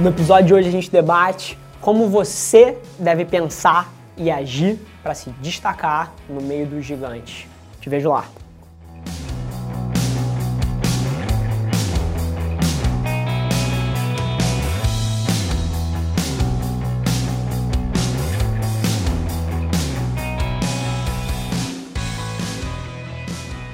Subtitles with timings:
[0.00, 5.28] No episódio de hoje a gente debate como você deve pensar e agir para se
[5.42, 7.46] destacar no meio dos gigantes.
[7.82, 8.24] Te vejo lá.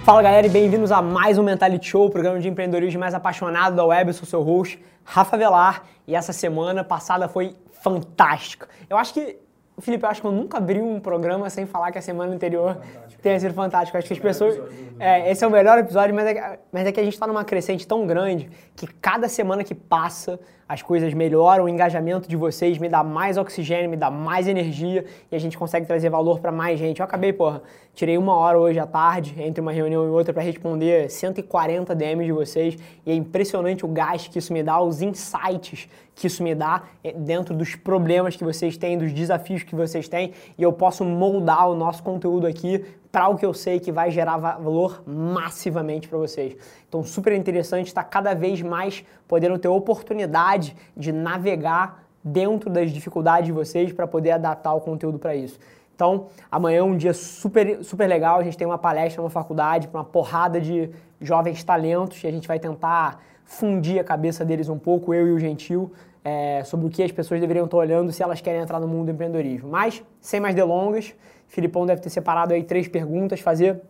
[0.07, 3.75] Fala galera e bem-vindos a mais um Mentality Show, o programa de empreendedorismo mais apaixonado
[3.75, 4.09] da web.
[4.09, 8.69] Eu sou seu host, Rafa Velar, e essa semana passada foi fantástica.
[8.89, 9.37] Eu acho que,
[9.81, 12.77] Felipe, eu acho que eu nunca abri um programa sem falar que a semana anterior
[12.77, 13.21] fantástico.
[13.21, 13.99] tenha sido fantástica.
[13.99, 14.57] Acho que as pessoas.
[15.01, 17.45] É, esse é o melhor episódio, mas é, mas é que a gente está numa
[17.45, 22.77] crescente tão grande que cada semana que passa as coisas melhoram, o engajamento de vocês
[22.79, 26.51] me dá mais oxigênio, me dá mais energia e a gente consegue trazer valor para
[26.51, 26.99] mais gente.
[26.99, 27.63] Eu acabei, porra,
[27.95, 32.27] tirei uma hora hoje à tarde, entre uma reunião e outra, para responder 140 DMs
[32.27, 36.43] de vocês e é impressionante o gás que isso me dá, os insights que isso
[36.43, 40.63] me dá eh, dentro dos problemas que vocês têm, dos desafios que vocês têm e
[40.63, 44.37] eu posso moldar o nosso conteúdo aqui para o que eu sei que vai gerar
[44.37, 46.57] valor massivamente para vocês.
[46.89, 53.47] Então, super interessante, está cada vez mais podendo ter oportunidade de navegar dentro das dificuldades
[53.47, 55.59] de vocês para poder adaptar o conteúdo para isso.
[55.95, 58.39] Então, amanhã é um dia super, super legal.
[58.39, 62.31] A gente tem uma palestra na faculdade para uma porrada de jovens talentos e a
[62.31, 65.91] gente vai tentar fundir a cabeça deles um pouco, eu e o Gentil,
[66.23, 69.07] é, sobre o que as pessoas deveriam estar olhando se elas querem entrar no mundo
[69.07, 69.71] do empreendedorismo.
[69.71, 71.15] Mas, sem mais delongas,
[71.49, 73.81] Filipão deve ter separado aí três perguntas, fazer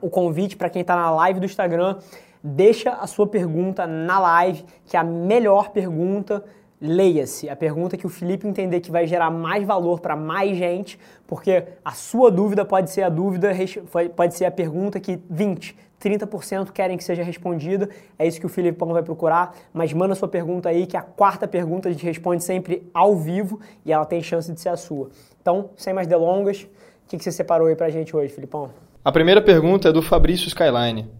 [0.00, 1.98] o convite para quem está na live do Instagram.
[2.42, 6.44] Deixa a sua pergunta na live, que é a melhor pergunta.
[6.80, 10.98] Leia-se a pergunta que o Felipe entender que vai gerar mais valor para mais gente,
[11.26, 13.52] porque a sua dúvida pode ser a dúvida,
[14.14, 17.88] pode ser a pergunta que 20, 30% querem que seja respondida.
[18.18, 19.56] É isso que o Filipão vai procurar.
[19.72, 23.58] Mas manda sua pergunta aí, que a quarta pergunta a gente responde sempre ao vivo
[23.84, 25.08] e ela tem chance de ser a sua.
[25.40, 26.66] Então, sem mais delongas,
[27.14, 28.70] que, que você separou aí pra gente hoje, Filipão?
[29.04, 31.10] A primeira pergunta é do Fabrício Skyline.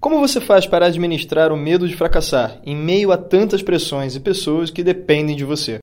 [0.00, 4.20] Como você faz para administrar o medo de fracassar em meio a tantas pressões e
[4.20, 5.78] pessoas que dependem de você?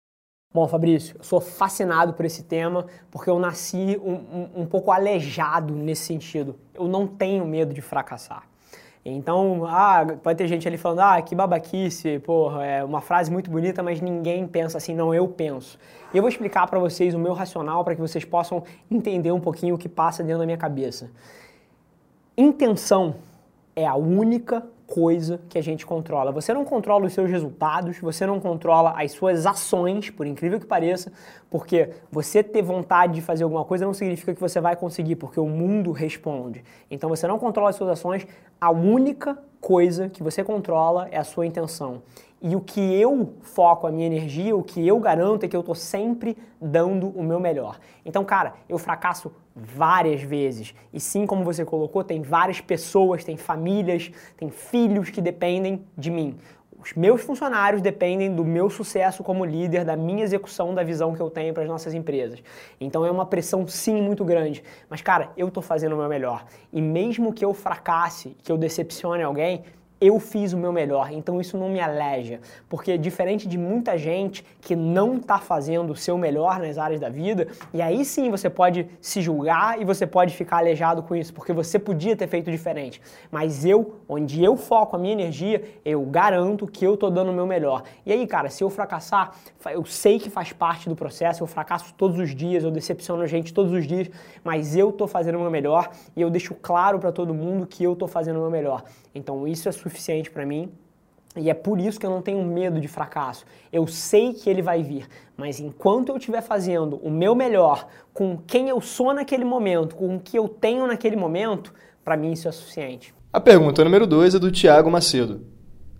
[0.54, 4.90] Bom, Fabrício, eu sou fascinado por esse tema porque eu nasci um, um, um pouco
[4.90, 6.56] aleijado nesse sentido.
[6.74, 8.44] Eu não tenho medo de fracassar.
[9.08, 13.52] Então, ah, pode ter gente ali falando, ah, que babaquice, porra, é uma frase muito
[13.52, 15.78] bonita, mas ninguém pensa assim, não, eu penso.
[16.12, 19.40] E eu vou explicar para vocês o meu racional para que vocês possam entender um
[19.40, 21.12] pouquinho o que passa dentro da minha cabeça.
[22.36, 23.18] Intenção
[23.76, 26.32] é a única coisa que a gente controla.
[26.32, 30.66] Você não controla os seus resultados, você não controla as suas ações, por incrível que
[30.66, 31.12] pareça,
[31.50, 35.40] porque você ter vontade de fazer alguma coisa não significa que você vai conseguir, porque
[35.40, 36.64] o mundo responde.
[36.90, 38.28] Então você não controla as suas ações,
[38.60, 42.04] a única coisa que você controla é a sua intenção.
[42.42, 45.62] E o que eu foco a minha energia, o que eu garanto é que eu
[45.62, 47.80] estou sempre dando o meu melhor.
[48.06, 50.76] Então, cara, eu fracasso várias vezes.
[50.94, 56.12] E sim, como você colocou, tem várias pessoas, tem famílias, tem filhos que dependem de
[56.12, 56.38] mim.
[56.86, 61.22] Os meus funcionários dependem do meu sucesso como líder, da minha execução da visão que
[61.22, 62.44] eu tenho para as nossas empresas.
[62.80, 64.64] Então é uma pressão sim muito grande.
[64.88, 66.46] Mas cara, eu estou fazendo o meu melhor.
[66.72, 69.64] E mesmo que eu fracasse, que eu decepcione alguém,
[70.00, 74.46] eu fiz o meu melhor, então isso não me aleja, porque diferente de muita gente
[74.62, 78.50] que não está fazendo o seu melhor nas áreas da vida, e aí sim você
[78.50, 82.52] pode se julgar e você pode ficar aleijado com isso, porque você podia ter feito
[82.52, 83.02] diferente.
[83.32, 87.34] Mas eu, onde eu foco a minha energia, eu garanto que eu tô dando o
[87.34, 87.84] meu melhor.
[88.06, 89.34] E aí, cara, se eu fracassar,
[89.72, 93.54] eu sei que faz parte do processo, eu fracasso todos os dias, eu decepciono gente
[93.54, 94.10] todos os dias,
[94.44, 97.84] mas eu tô fazendo o meu melhor e eu deixo claro para todo mundo que
[97.84, 98.84] eu tô fazendo o meu melhor.
[99.16, 100.70] Então isso é suficiente para mim
[101.38, 103.46] e é por isso que eu não tenho medo de fracasso.
[103.72, 108.38] Eu sei que ele vai vir, mas enquanto eu estiver fazendo o meu melhor com
[108.38, 111.74] quem eu sou naquele momento, com o que eu tenho naquele momento,
[112.04, 113.14] para mim isso é suficiente.
[113.34, 115.42] A pergunta número 2 é do Tiago Macedo.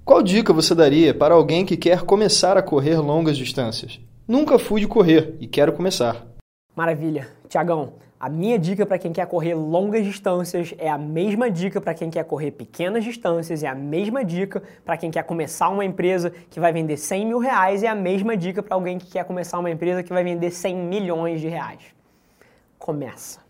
[0.06, 4.00] Qual dica você daria para alguém que quer começar a correr longas distâncias?
[4.28, 6.26] Nunca fui de correr e quero começar.
[6.76, 7.28] Maravilha.
[7.50, 11.94] Tiagão, A minha dica para quem quer correr longas distâncias é a mesma dica para
[11.94, 16.30] quem quer correr pequenas distâncias, é a mesma dica para quem quer começar uma empresa
[16.50, 19.60] que vai vender 100 mil reais, é a mesma dica para alguém que quer começar
[19.60, 21.82] uma empresa que vai vender 100 milhões de reais.
[22.80, 23.44] Começa.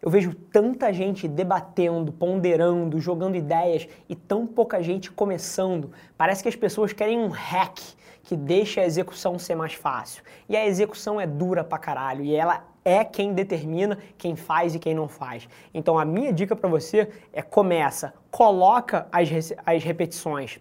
[0.00, 5.92] Eu vejo tanta gente debatendo, ponderando, jogando ideias e tão pouca gente começando.
[6.16, 7.78] Parece que as pessoas querem um hack
[8.22, 10.22] que deixa a execução ser mais fácil.
[10.48, 14.78] E a execução é dura pra caralho e ela é quem determina quem faz e
[14.78, 15.48] quem não faz.
[15.72, 19.28] Então a minha dica para você é começa, coloca as,
[19.64, 20.58] as repetições.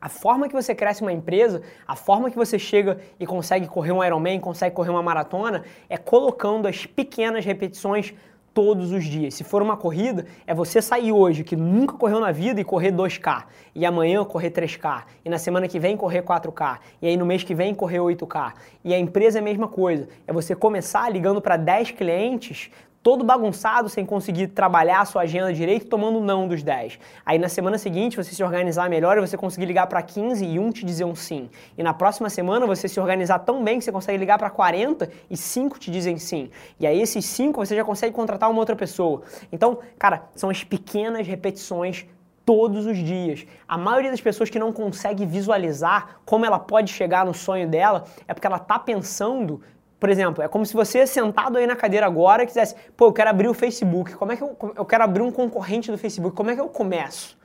[0.00, 3.90] A forma que você cresce uma empresa, a forma que você chega e consegue correr
[3.90, 8.14] um Ironman, consegue correr uma maratona, é colocando as pequenas repetições
[8.58, 9.34] todos os dias.
[9.34, 12.90] Se for uma corrida, é você sair hoje, que nunca correu na vida, e correr
[12.90, 13.44] 2K.
[13.72, 15.04] E amanhã correr 3K.
[15.24, 16.80] E na semana que vem correr 4K.
[17.00, 18.54] E aí no mês que vem correr 8K.
[18.84, 20.08] E a empresa é a mesma coisa.
[20.26, 22.68] É você começar ligando para 10 clientes,
[23.08, 26.98] todo bagunçado, sem conseguir trabalhar a sua agenda direito, tomando não dos 10.
[27.24, 30.58] Aí na semana seguinte você se organizar melhor e você conseguir ligar para 15 e
[30.58, 31.48] um te dizer um sim.
[31.78, 35.08] E na próxima semana você se organizar tão bem que você consegue ligar para 40
[35.30, 36.50] e 5 te dizem sim.
[36.78, 39.22] E aí esses 5 você já consegue contratar uma outra pessoa.
[39.50, 42.04] Então, cara, são as pequenas repetições
[42.44, 43.46] todos os dias.
[43.66, 48.04] A maioria das pessoas que não consegue visualizar como ela pode chegar no sonho dela
[48.26, 49.62] é porque ela está pensando
[49.98, 53.30] por exemplo, é como se você sentado aí na cadeira agora quisesse, pô, eu quero
[53.30, 56.50] abrir o Facebook, como é que eu, eu quero abrir um concorrente do Facebook, como
[56.50, 57.36] é que eu começo?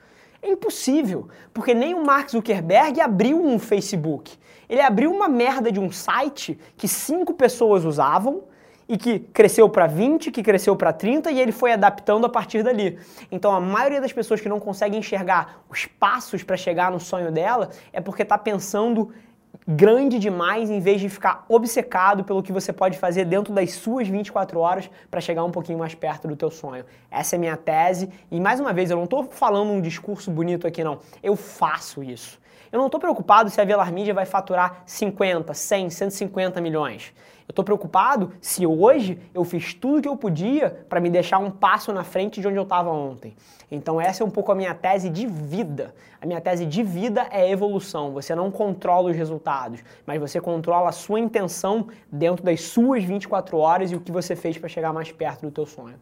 [0.41, 4.37] É impossível, porque nem o Mark Zuckerberg abriu um Facebook.
[4.69, 8.43] Ele abriu uma merda de um site que cinco pessoas usavam
[8.87, 12.61] e que cresceu para 20, que cresceu para 30 e ele foi adaptando a partir
[12.61, 12.99] dali.
[13.31, 17.31] Então a maioria das pessoas que não conseguem enxergar os passos para chegar no sonho
[17.31, 19.13] dela é porque está pensando
[19.67, 24.07] grande demais em vez de ficar obcecado pelo que você pode fazer dentro das suas
[24.07, 26.85] 24 horas para chegar um pouquinho mais perto do teu sonho.
[27.09, 30.67] Essa é minha tese e mais uma vez eu não estou falando um discurso bonito
[30.67, 30.99] aqui não.
[31.21, 32.41] Eu faço isso.
[32.71, 37.13] Eu não estou preocupado se a Velar Mídia vai faturar 50, 100, 150 milhões.
[37.47, 41.51] Eu estou preocupado se hoje eu fiz tudo que eu podia para me deixar um
[41.51, 43.35] passo na frente de onde eu estava ontem.
[43.69, 45.93] Então essa é um pouco a minha tese de vida.
[46.21, 48.11] A minha tese de vida é evolução.
[48.13, 53.57] Você não controla os resultados, mas você controla a sua intenção dentro das suas 24
[53.57, 55.95] horas e o que você fez para chegar mais perto do teu sonho.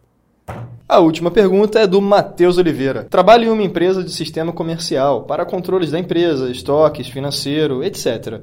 [0.88, 3.05] A última pergunta é do Matheus Oliveira.
[3.05, 8.41] Trabalho em uma empresa de sistema comercial para controles da empresa, estoques, financeiro, etc.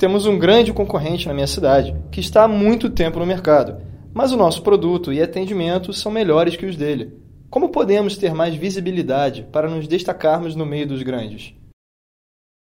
[0.00, 3.82] Temos um grande concorrente na minha cidade, que está há muito tempo no mercado,
[4.14, 7.22] mas o nosso produto e atendimento são melhores que os dele.
[7.50, 11.54] Como podemos ter mais visibilidade para nos destacarmos no meio dos grandes?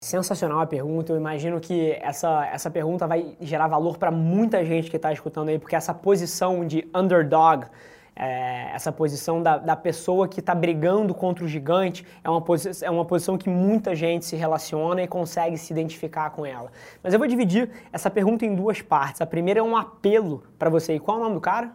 [0.02, 1.12] Sensacional a pergunta.
[1.12, 5.50] Eu imagino que essa, essa pergunta vai gerar valor para muita gente que está escutando
[5.50, 7.66] aí, porque essa posição de underdog
[8.14, 12.44] é, essa posição da, da pessoa que está brigando contra o gigante é uma,
[12.82, 16.70] é uma posição que muita gente se relaciona e consegue se identificar com ela.
[17.02, 19.20] Mas eu vou dividir essa pergunta em duas partes.
[19.20, 20.94] A primeira é um apelo para você.
[20.94, 21.72] E qual é o nome do cara?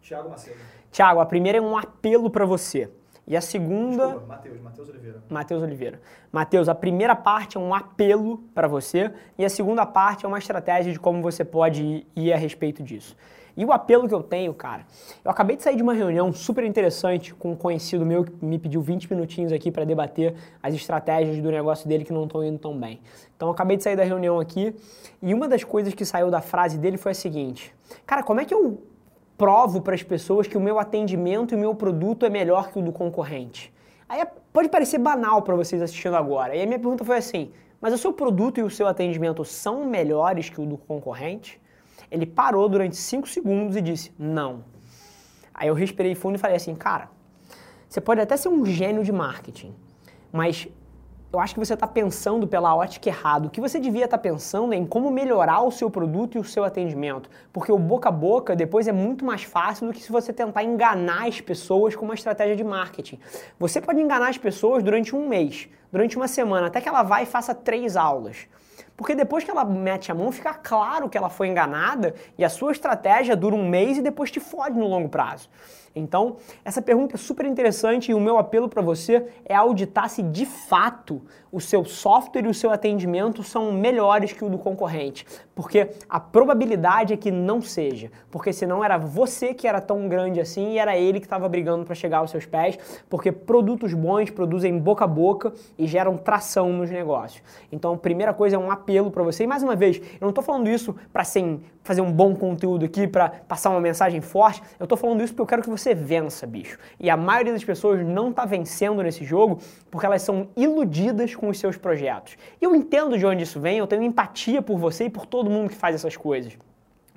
[0.00, 0.56] Tiago Macedo.
[0.90, 2.90] Tiago, a primeira é um apelo para você.
[3.26, 4.20] E a segunda.
[4.20, 5.22] Matheus, Matheus Oliveira.
[5.30, 6.00] Matheus Oliveira.
[6.30, 10.38] Matheus, a primeira parte é um apelo para você e a segunda parte é uma
[10.38, 13.16] estratégia de como você pode ir a respeito disso.
[13.56, 14.84] E o apelo que eu tenho, cara,
[15.24, 18.58] eu acabei de sair de uma reunião super interessante com um conhecido meu que me
[18.58, 22.58] pediu 20 minutinhos aqui para debater as estratégias do negócio dele que não estão indo
[22.58, 23.00] tão bem.
[23.36, 24.74] Então eu acabei de sair da reunião aqui
[25.22, 27.72] e uma das coisas que saiu da frase dele foi a seguinte:
[28.04, 28.82] Cara, como é que eu
[29.38, 32.78] provo para as pessoas que o meu atendimento e o meu produto é melhor que
[32.78, 33.72] o do concorrente?
[34.08, 36.56] Aí é, pode parecer banal para vocês assistindo agora.
[36.56, 39.84] E a minha pergunta foi assim: mas o seu produto e o seu atendimento são
[39.84, 41.60] melhores que o do concorrente?
[42.10, 44.64] Ele parou durante 5 segundos e disse: Não.
[45.52, 47.08] Aí eu respirei fundo e falei assim: Cara,
[47.88, 49.74] você pode até ser um gênio de marketing,
[50.32, 50.68] mas
[51.34, 53.48] eu acho que você está pensando pela ótica errada.
[53.48, 56.38] O que você devia estar tá pensando é em como melhorar o seu produto e
[56.38, 57.28] o seu atendimento.
[57.52, 60.62] Porque o boca a boca depois é muito mais fácil do que se você tentar
[60.62, 63.18] enganar as pessoas com uma estratégia de marketing.
[63.58, 67.20] Você pode enganar as pessoas durante um mês, durante uma semana, até que ela vá
[67.20, 68.46] e faça três aulas.
[68.96, 72.48] Porque depois que ela mete a mão, fica claro que ela foi enganada e a
[72.48, 75.48] sua estratégia dura um mês e depois te fode no longo prazo.
[75.94, 80.22] Então, essa pergunta é super interessante e o meu apelo para você é auditar se
[80.22, 81.22] de fato
[81.52, 85.24] o seu software e o seu atendimento são melhores que o do concorrente.
[85.54, 88.10] Porque a probabilidade é que não seja.
[88.28, 91.84] Porque senão era você que era tão grande assim e era ele que estava brigando
[91.84, 92.76] para chegar aos seus pés.
[93.08, 97.40] Porque produtos bons produzem boca a boca e geram tração nos negócios.
[97.70, 99.44] Então, a primeira coisa é um apelo para você.
[99.44, 101.22] E mais uma vez, eu não estou falando isso para
[101.84, 104.60] fazer um bom conteúdo aqui, para passar uma mensagem forte.
[104.80, 106.78] Eu estou falando isso porque eu quero que você vença, bicho.
[107.00, 109.58] E a maioria das pessoas não está vencendo nesse jogo
[109.90, 112.36] porque elas são iludidas com os seus projetos.
[112.60, 115.50] E eu entendo de onde isso vem, eu tenho empatia por você e por todo
[115.50, 116.56] mundo que faz essas coisas.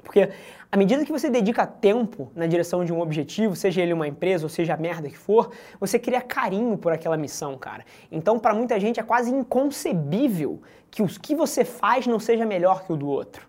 [0.04, 0.30] Porque
[0.72, 4.46] à medida que você dedica tempo na direção de um objetivo, seja ele uma empresa
[4.46, 7.86] ou seja a merda que for, você cria carinho por aquela missão, cara.
[8.12, 12.84] Então, para muita gente é quase inconcebível que o que você faz não seja melhor
[12.84, 13.48] que o do outro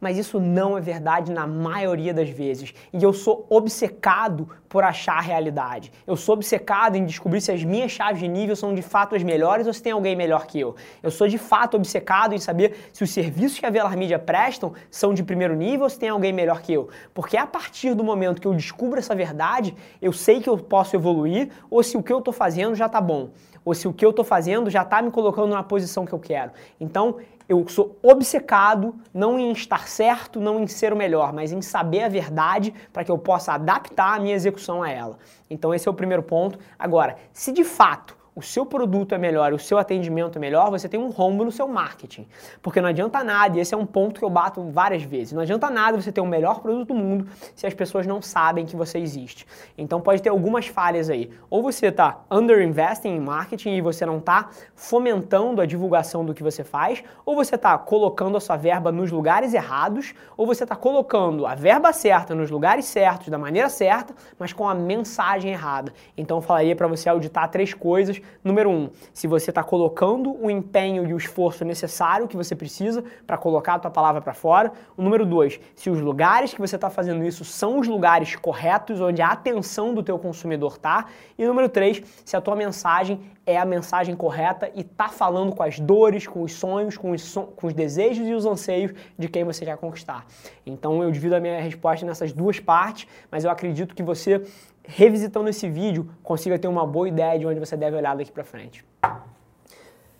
[0.00, 2.72] mas isso não é verdade na maioria das vezes.
[2.92, 5.92] E eu sou obcecado por achar a realidade.
[6.06, 9.22] Eu sou obcecado em descobrir se as minhas chaves de nível são de fato as
[9.22, 10.76] melhores ou se tem alguém melhor que eu.
[11.02, 14.72] Eu sou de fato obcecado em saber se os serviços que a Velar Media prestam
[14.90, 16.88] são de primeiro nível ou se tem alguém melhor que eu.
[17.12, 20.94] Porque a partir do momento que eu descubro essa verdade, eu sei que eu posso
[20.94, 23.30] evoluir ou se o que eu estou fazendo já está bom
[23.70, 26.18] ou se o que eu estou fazendo já está me colocando na posição que eu
[26.18, 26.50] quero.
[26.80, 31.62] Então, eu sou obcecado não em estar certo, não em ser o melhor, mas em
[31.62, 35.18] saber a verdade para que eu possa adaptar a minha execução a ela.
[35.48, 36.58] Então, esse é o primeiro ponto.
[36.76, 40.88] Agora, se de fato o seu produto é melhor, o seu atendimento é melhor, você
[40.88, 42.26] tem um rombo no seu marketing.
[42.62, 45.42] Porque não adianta nada, e esse é um ponto que eu bato várias vezes, não
[45.42, 48.76] adianta nada você ter o melhor produto do mundo se as pessoas não sabem que
[48.76, 49.46] você existe.
[49.76, 51.30] Então pode ter algumas falhas aí.
[51.48, 56.42] Ou você está underinvesting em marketing e você não está fomentando a divulgação do que
[56.42, 60.76] você faz, ou você está colocando a sua verba nos lugares errados, ou você está
[60.76, 65.92] colocando a verba certa nos lugares certos, da maneira certa, mas com a mensagem errada.
[66.16, 70.50] Então eu falaria para você auditar três coisas Número um, se você está colocando o
[70.50, 74.72] empenho e o esforço necessário que você precisa para colocar a tua palavra para fora.
[74.96, 79.00] O número dois, se os lugares que você está fazendo isso são os lugares corretos,
[79.00, 81.06] onde a atenção do teu consumidor está.
[81.38, 85.62] E número três, se a tua mensagem é a mensagem correta e está falando com
[85.62, 89.28] as dores, com os sonhos, com os, son com os desejos e os anseios de
[89.28, 90.26] quem você quer conquistar.
[90.64, 94.42] Então eu divido a minha resposta nessas duas partes, mas eu acredito que você
[94.84, 98.44] revisitando esse vídeo, consiga ter uma boa ideia de onde você deve olhar daqui para
[98.44, 98.84] frente.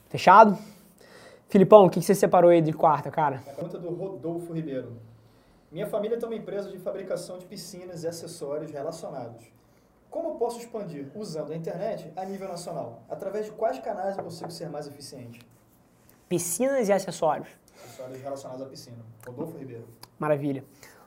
[0.09, 0.59] Fechado?
[1.49, 3.43] Filipão, o que você separou aí de quarta, cara?
[3.47, 4.97] A pergunta do Rodolfo Ribeiro.
[5.71, 9.45] Minha família tem uma empresa de fabricação de piscinas e acessórios relacionados.
[10.11, 13.03] Como posso expandir usando a internet a nível nacional?
[13.09, 15.41] Através de quais canais eu consigo ser mais eficiente?
[16.29, 17.49] Piscinas e acessórios.
[17.73, 18.99] Acessórios relacionados à piscina.
[19.25, 19.87] Rodolfo Ribeiro.
[20.19, 20.65] Maravilha.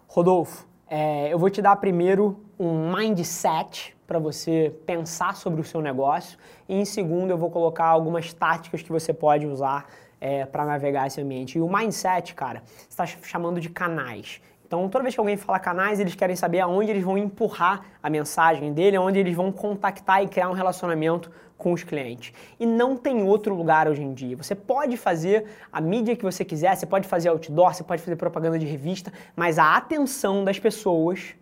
[0.08, 5.82] Rodolfo, é, eu vou te dar primeiro um mindset para você pensar sobre o seu
[5.82, 6.38] negócio
[6.68, 9.88] e em segundo eu vou colocar algumas táticas que você pode usar
[10.20, 11.58] é, para navegar esse ambiente.
[11.58, 14.42] E o mindset, cara, está chamando de canais.
[14.74, 18.10] Então, toda vez que alguém fala canais, eles querem saber aonde eles vão empurrar a
[18.10, 22.34] mensagem dele, aonde eles vão contactar e criar um relacionamento com os clientes.
[22.60, 24.36] E não tem outro lugar hoje em dia.
[24.36, 28.16] Você pode fazer a mídia que você quiser, você pode fazer outdoor, você pode fazer
[28.16, 31.36] propaganda de revista, mas a atenção das pessoas,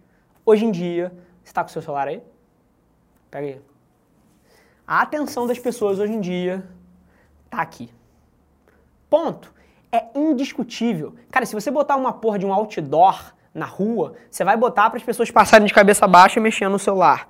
[0.46, 2.22] hoje em dia, você está com o seu celular aí?
[3.30, 3.62] Pega aí.
[4.86, 6.68] A atenção das pessoas hoje em dia
[7.50, 7.90] tá aqui.
[9.10, 9.54] Ponto
[9.92, 11.14] é indiscutível.
[11.30, 14.98] Cara, se você botar uma porra de um outdoor na rua, você vai botar para
[14.98, 17.28] as pessoas passarem de cabeça baixa mexendo no celular.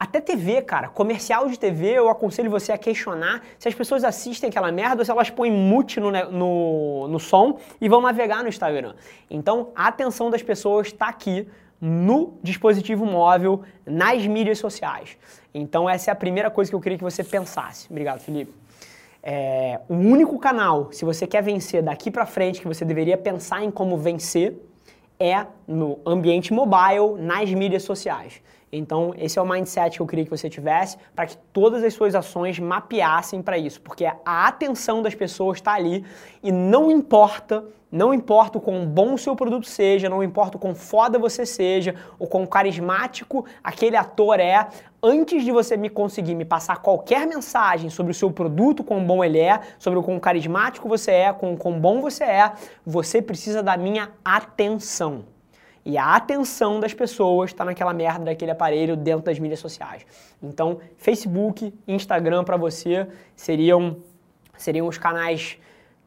[0.00, 4.50] Até TV, cara, comercial de TV, eu aconselho você a questionar se as pessoas assistem
[4.50, 8.48] aquela merda ou se elas põem mute no, no, no som e vão navegar no
[8.48, 8.94] Instagram.
[9.30, 11.46] Então, a atenção das pessoas está aqui
[11.80, 15.16] no dispositivo móvel, nas mídias sociais.
[15.54, 17.86] Então, essa é a primeira coisa que eu queria que você pensasse.
[17.88, 18.61] Obrigado, Felipe.
[19.22, 23.62] É, o único canal, se você quer vencer daqui para frente, que você deveria pensar
[23.62, 24.56] em como vencer,
[25.18, 28.42] é no ambiente mobile, nas mídias sociais.
[28.74, 31.92] Então, esse é o mindset que eu queria que você tivesse para que todas as
[31.92, 36.02] suas ações mapeassem para isso, porque a atenção das pessoas está ali
[36.42, 40.60] e não importa, não importa o quão bom o seu produto seja, não importa o
[40.60, 44.66] quão foda você seja, o quão carismático aquele ator é,
[45.02, 49.22] antes de você me conseguir me passar qualquer mensagem sobre o seu produto, quão bom
[49.22, 52.52] ele é, sobre o quão carismático você é, quão, quão bom você é,
[52.86, 55.30] você precisa da minha atenção.
[55.84, 60.06] E a atenção das pessoas está naquela merda daquele aparelho dentro das mídias sociais.
[60.42, 63.96] Então, Facebook, Instagram para você seriam,
[64.56, 65.58] seriam os canais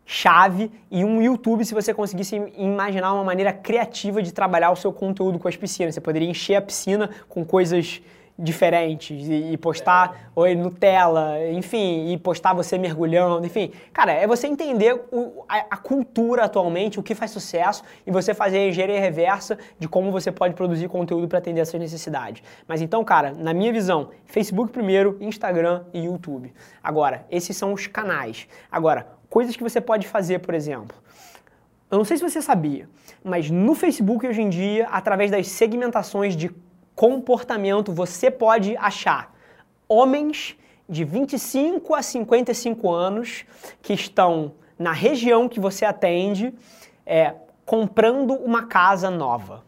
[0.06, 4.94] chave e um YouTube se você conseguisse imaginar uma maneira criativa de trabalhar o seu
[4.94, 5.96] conteúdo com as piscinas.
[5.96, 8.02] Você poderia encher a piscina com coisas
[8.38, 10.30] diferentes e, postar é.
[10.36, 13.72] oi Nutella, enfim, e postar você mergulhando, enfim.
[13.94, 18.34] Cara, é você entender o, a, a, cultura atualmente, o que faz sucesso e você
[18.34, 22.44] fazer a engenharia reversa de como você pode produzir conteúdo para atender essas necessidades.
[22.68, 26.54] Mas então, cara, na minha visão, Facebook primeiro, Instagram e YouTube.
[26.84, 28.48] Agora, esses são os canais.
[28.70, 30.96] Agora, coisas que você pode fazer, por exemplo.
[31.90, 32.90] Eu não sei se você sabia,
[33.24, 36.50] mas no Facebook hoje em dia, através das segmentações de
[36.96, 39.36] comportamento, você pode achar
[39.88, 40.56] homens
[40.88, 43.44] de 25 a 55 anos
[43.82, 46.54] que estão na região que você atende
[47.06, 47.36] é,
[47.66, 49.64] comprando uma casa nova,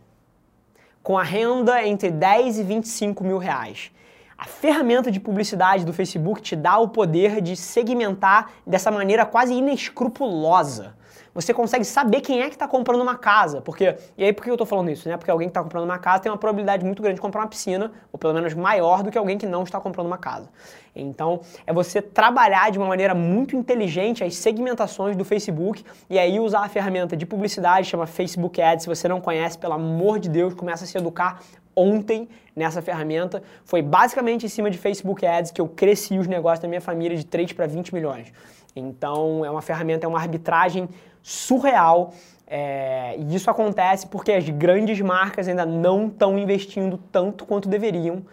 [1.04, 3.92] com a renda entre 10 e 25 mil reais.
[4.38, 9.54] A ferramenta de publicidade do Facebook te dá o poder de segmentar dessa maneira quase
[9.54, 10.97] inescrupulosa
[11.38, 13.62] você consegue saber quem é que está comprando uma casa.
[13.62, 15.08] Porque, e aí por que eu estou falando isso?
[15.08, 15.16] Né?
[15.18, 17.48] Porque alguém que está comprando uma casa tem uma probabilidade muito grande de comprar uma
[17.48, 20.50] piscina, ou pelo menos maior do que alguém que não está comprando uma casa.
[20.96, 26.40] Então, é você trabalhar de uma maneira muito inteligente as segmentações do Facebook e aí
[26.40, 28.86] usar a ferramenta de publicidade, chama Facebook Ads.
[28.86, 31.40] Se você não conhece, pelo amor de Deus, começa a se educar
[31.76, 33.44] ontem nessa ferramenta.
[33.64, 37.16] Foi basicamente em cima de Facebook Ads que eu cresci os negócios da minha família
[37.16, 38.34] de 3 para 20 milhões.
[38.76, 40.90] Então, é uma ferramenta, é uma arbitragem
[41.28, 42.14] surreal.
[42.50, 48.24] É, e isso acontece porque as grandes marcas ainda não estão investindo tanto quanto deveriam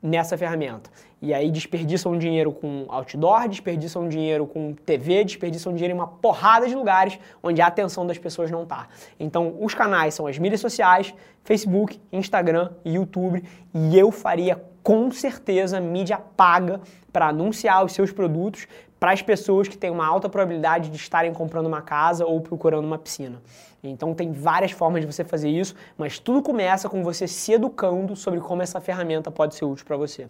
[0.00, 0.88] nessa ferramenta.
[1.20, 6.68] E aí desperdiçam dinheiro com outdoor, desperdiçam dinheiro com TV, desperdiçam dinheiro em uma porrada
[6.68, 8.86] de lugares onde a atenção das pessoas não está.
[9.18, 13.42] Então, os canais são as mídias sociais, Facebook, Instagram YouTube,
[13.72, 16.80] e eu faria com certeza mídia paga
[17.10, 21.32] para anunciar os seus produtos para as pessoas que têm uma alta probabilidade de estarem
[21.32, 23.42] comprando uma casa ou procurando uma piscina.
[23.82, 28.16] Então tem várias formas de você fazer isso, mas tudo começa com você se educando
[28.16, 30.26] sobre como essa ferramenta pode ser útil para você.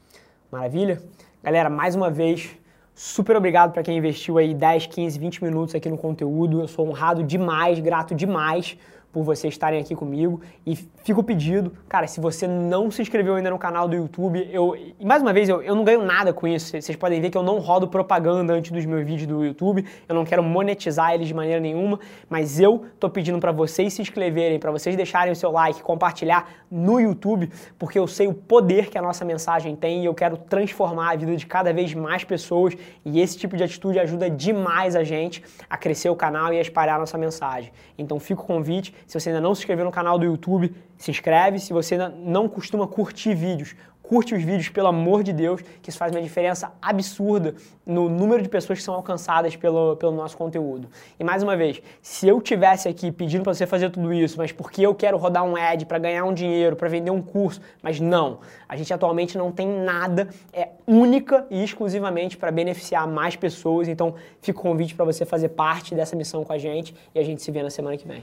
[0.51, 1.01] Maravilha?
[1.43, 2.51] Galera, mais uma vez,
[2.95, 6.61] super obrigado para quem investiu aí 10, 15, 20 minutos aqui no conteúdo.
[6.61, 8.77] Eu sou honrado demais, grato demais
[9.15, 10.41] por vocês estarem aqui comigo.
[10.67, 14.51] E fica o pedido, cara, se você não se inscreveu ainda no canal do YouTube,
[14.53, 14.75] eu.
[14.99, 16.73] E mais uma vez, eu, eu não ganho nada com isso.
[16.73, 19.87] Vocês podem ver que eu não rodo propaganda antes dos meus vídeos do YouTube.
[20.09, 24.03] Eu não quero monetizar eles de maneira nenhuma, mas eu tô pedindo para vocês se
[24.03, 28.91] inscreverem, para vocês deixarem o seu like, compartilhar no YouTube, porque eu sei o poder
[28.91, 32.25] que a nossa mensagem tem e eu quero transformar a vida de cada vez mais
[32.25, 32.77] pessoas.
[33.05, 36.61] E esse tipo de atitude ajuda demais a gente a crescer o canal e a
[36.61, 37.71] espalhar a nossa mensagem.
[37.97, 41.11] Então fica o convite se você ainda não se inscreveu no canal do YouTube, se
[41.11, 41.59] inscreve.
[41.59, 45.89] Se você ainda não costuma curtir vídeos, curte os vídeos, pelo amor de Deus, que
[45.89, 47.55] isso faz uma diferença absurda
[47.87, 50.89] no número de pessoas que são alcançadas pelo, pelo nosso conteúdo.
[51.19, 54.53] E mais uma vez, se eu tivesse aqui pedindo para você fazer tudo isso, mas
[54.53, 57.99] porque eu quero rodar um ad para ganhar um dinheiro, para vender um curso, mas
[57.99, 63.89] não, a gente atualmente não tem nada, é única e exclusivamente para beneficiar mais pessoas.
[63.89, 67.25] Então, fica o convite para você fazer parte dessa missão com a gente e a
[67.25, 68.23] gente se vê na semana que vem.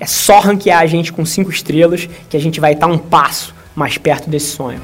[0.00, 3.54] É só ranquear a gente com cinco estrelas que a gente vai estar um passo
[3.74, 4.80] mais perto desse sonho.